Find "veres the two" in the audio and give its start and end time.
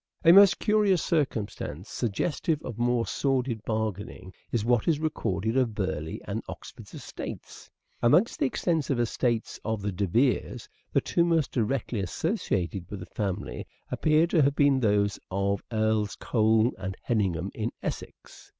10.07-11.23